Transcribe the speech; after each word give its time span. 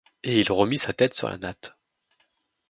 Et 0.23 0.39
il 0.39 0.51
remit 0.51 0.79
sa 0.79 0.93
tête 0.93 1.13
sur 1.13 1.29
la 1.29 1.37
natte. 1.37 1.77